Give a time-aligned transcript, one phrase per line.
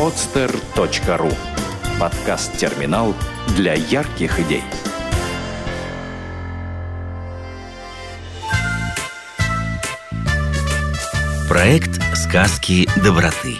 [0.00, 1.30] podster.ru
[2.00, 3.14] Подкаст-терминал
[3.54, 4.64] для ярких идей.
[11.46, 13.58] Проект «Сказки доброты».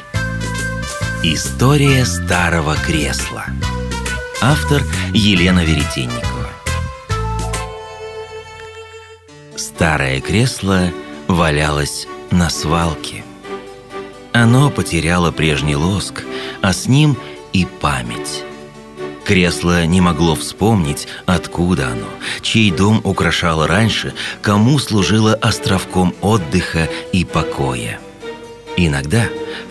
[1.22, 3.44] История старого кресла.
[4.40, 4.80] Автор
[5.12, 6.48] Елена Веретенникова.
[9.56, 10.88] Старое кресло
[11.28, 13.24] валялось на свалке.
[14.40, 16.24] Оно потеряло прежний лоск,
[16.62, 17.18] а с ним
[17.52, 18.42] и память.
[19.26, 22.06] Кресло не могло вспомнить, откуда оно,
[22.40, 28.00] чей дом украшало раньше, кому служило островком отдыха и покоя.
[28.78, 29.28] Иногда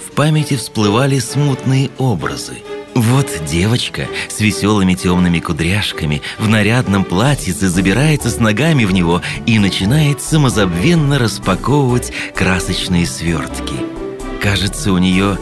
[0.08, 2.59] в памяти всплывали смутные образы.
[2.94, 9.58] Вот девочка с веселыми темными кудряшками в нарядном платьице забирается с ногами в него и
[9.58, 13.98] начинает самозабвенно распаковывать красочные свертки.
[14.41, 15.38] Кажется, у нее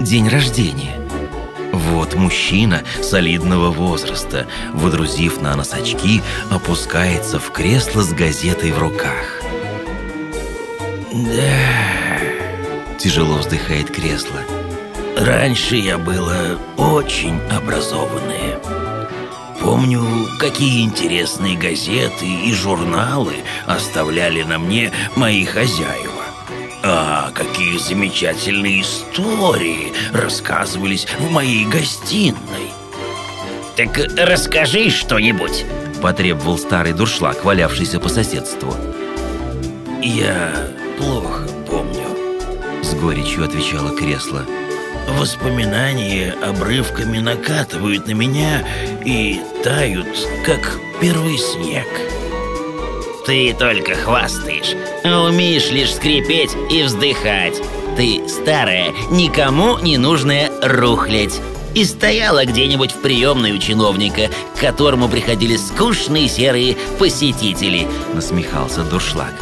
[0.00, 1.00] день рождения.
[1.72, 9.42] Вот мужчина солидного возраста, водрузив на нос очки, опускается в кресло с газетой в руках.
[11.12, 14.40] «Да...»– тяжело вздыхает кресло.
[15.16, 18.58] «Раньше я было очень образованное.
[19.60, 20.02] Помню,
[20.38, 26.11] какие интересные газеты и журналы оставляли на мне мои хозяева.
[26.84, 32.72] А какие замечательные истории рассказывались в моей гостиной.
[33.76, 35.64] Так расскажи что-нибудь,
[36.02, 38.74] потребовал старый дуршлаг, валявшийся по соседству.
[40.02, 40.52] Я
[40.98, 42.08] плохо помню,
[42.82, 44.44] с горечью отвечало кресло.
[45.08, 48.66] Воспоминания обрывками накатывают на меня
[49.04, 50.08] и тают,
[50.44, 51.86] как первый снег.
[53.24, 57.60] Ты только хвастаешь, а умеешь лишь скрипеть и вздыхать.
[57.96, 61.40] Ты старая, никому не нужная рухлядь.
[61.74, 69.32] И стояла где-нибудь в приемной у чиновника, к которому приходили скучные серые посетители, насмехался дуршлаг.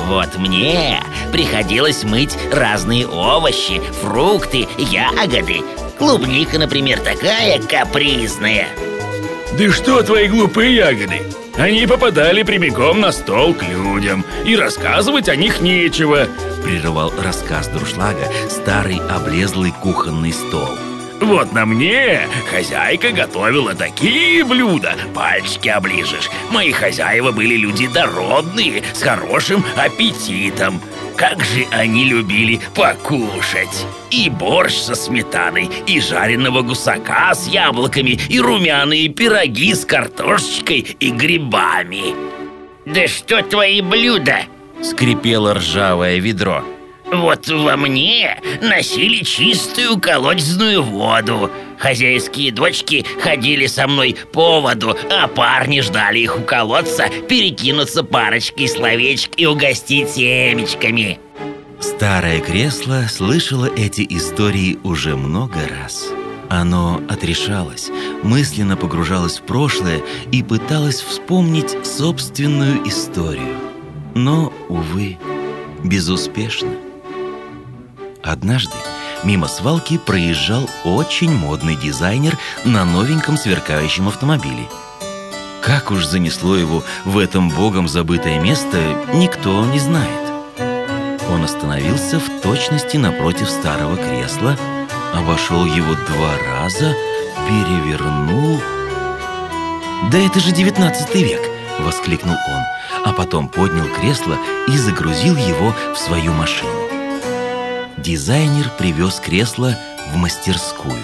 [0.00, 5.60] Вот мне приходилось мыть разные овощи, фрукты, ягоды.
[5.98, 8.68] Клубника, например, такая капризная.
[9.58, 11.22] Да что твои глупые ягоды?
[11.58, 16.28] Они попадали прямиком на стол к людям, и рассказывать о них нечего
[16.62, 20.76] Прерывал рассказ Дуршлага старый облезлый кухонный стол
[21.20, 26.28] вот на мне хозяйка готовила такие блюда, пальчики оближешь.
[26.50, 30.80] Мои хозяева были люди дородные, с хорошим аппетитом.
[31.16, 33.86] Как же они любили покушать!
[34.10, 41.10] И борщ со сметаной, и жареного гусака с яблоками, и румяные пироги с картошечкой и
[41.10, 42.14] грибами.
[42.84, 44.40] Да что твои блюда?
[44.82, 46.62] Скрипело ржавое ведро.
[47.10, 51.50] Вот во мне носили чистую колодезную воду.
[51.78, 58.68] Хозяйские дочки ходили со мной по воду, а парни ждали их у колодца перекинуться парочкой
[58.68, 61.18] словечек и угостить семечками.
[61.80, 66.08] Старое кресло слышало эти истории уже много раз.
[66.48, 67.90] Оно отрешалось,
[68.22, 70.00] мысленно погружалось в прошлое
[70.32, 73.56] и пыталось вспомнить собственную историю.
[74.14, 75.18] Но, увы,
[75.84, 76.70] безуспешно.
[78.22, 78.76] Однажды
[79.24, 84.68] мимо свалки проезжал очень модный дизайнер на новеньком сверкающем автомобиле.
[85.62, 88.78] Как уж занесло его в этом богом забытое место,
[89.14, 90.30] никто не знает.
[91.28, 94.56] Он остановился в точности напротив старого кресла,
[95.12, 96.94] обошел его два раза,
[97.48, 98.60] перевернул.
[100.12, 101.40] «Да это же девятнадцатый век!»—
[101.80, 102.62] воскликнул он,
[103.04, 104.36] а потом поднял кресло
[104.68, 106.95] и загрузил его в свою машину
[107.96, 109.76] дизайнер привез кресло
[110.12, 111.02] в мастерскую.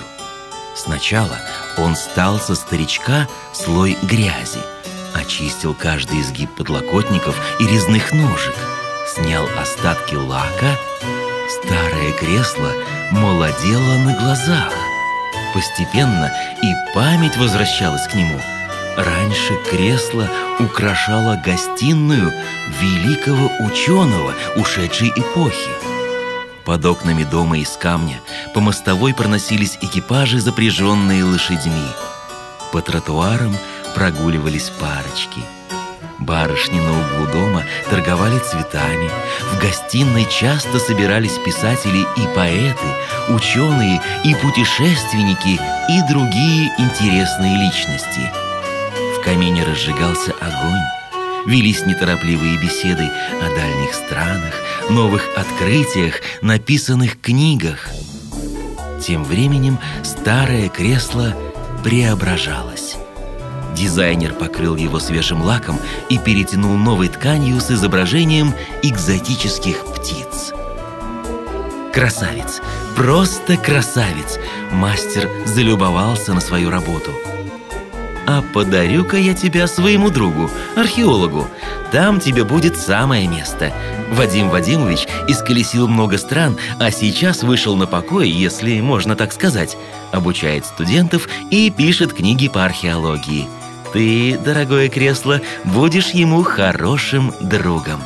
[0.74, 1.38] Сначала
[1.76, 4.60] он стал со старичка слой грязи,
[5.14, 8.54] очистил каждый изгиб подлокотников и резных ножек,
[9.06, 10.78] снял остатки лака.
[11.48, 12.72] Старое кресло
[13.10, 14.72] молодело на глазах.
[15.54, 18.40] Постепенно и память возвращалась к нему.
[18.96, 20.28] Раньше кресло
[20.58, 22.32] украшало гостиную
[22.80, 25.91] великого ученого ушедшей эпохи.
[26.64, 28.20] Под окнами дома из камня
[28.54, 31.88] по мостовой проносились экипажи, запряженные лошадьми.
[32.72, 33.56] По тротуарам
[33.96, 35.40] прогуливались парочки.
[36.20, 39.10] Барышни на углу дома торговали цветами.
[39.52, 42.86] В гостиной часто собирались писатели и поэты,
[43.28, 48.30] ученые и путешественники и другие интересные личности.
[49.18, 51.01] В камине разжигался огонь
[51.46, 53.08] велись неторопливые беседы
[53.40, 54.54] о дальних странах,
[54.90, 57.88] новых открытиях, написанных книгах.
[59.00, 61.34] Тем временем старое кресло
[61.82, 62.96] преображалось.
[63.74, 65.78] Дизайнер покрыл его свежим лаком
[66.08, 70.52] и перетянул новой тканью с изображением экзотических птиц.
[71.92, 72.60] Красавец!
[72.96, 74.38] Просто красавец!
[74.70, 77.10] Мастер залюбовался на свою работу.
[78.26, 81.48] А подарю-ка я тебя своему другу, археологу.
[81.90, 83.72] Там тебе будет самое место.
[84.12, 89.76] Вадим Вадимович исколесил много стран, а сейчас вышел на покой, если можно так сказать.
[90.12, 93.48] Обучает студентов и пишет книги по археологии–
[93.92, 98.00] ты, дорогое кресло, будешь ему хорошим другом.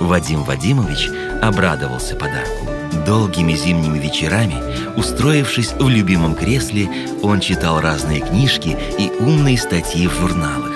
[0.00, 1.08] Вадим Вадимович
[1.40, 2.73] обрадовался подарку.
[3.04, 4.56] Долгими зимними вечерами,
[4.96, 6.88] устроившись в любимом кресле,
[7.22, 10.72] он читал разные книжки и умные статьи в журналах.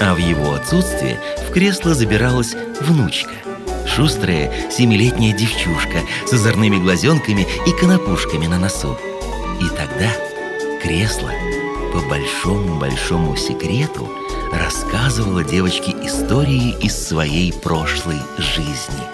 [0.00, 3.32] А в его отсутствие в кресло забиралась внучка.
[3.86, 8.96] Шустрая семилетняя девчушка с озорными глазенками и конопушками на носу.
[9.60, 10.10] И тогда
[10.82, 11.30] кресло
[11.92, 14.08] по большому-большому секрету
[14.52, 19.13] рассказывала девочке истории из своей прошлой жизни.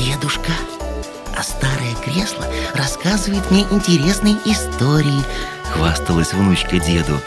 [0.00, 0.52] Дедушка,
[1.36, 5.22] а старое кресло рассказывает мне интересные истории,
[5.74, 7.20] хвасталась внучка деду.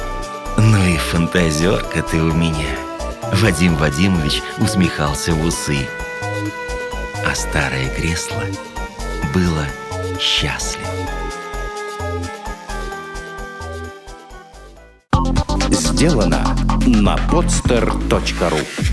[0.58, 2.76] Ну и фантазерка ты у меня.
[3.34, 5.88] Вадим Вадимович усмехался в усы.
[7.24, 8.42] А старое кресло
[9.36, 9.68] было
[10.20, 10.90] счастливо.
[16.04, 16.44] сделано
[16.86, 18.93] на podster.ru